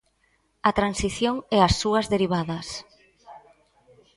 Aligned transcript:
A 0.69 0.71
transición 0.79 1.35
e 1.55 1.57
a 1.67 1.69
súas 1.79 2.05
derivadas. 2.13 2.67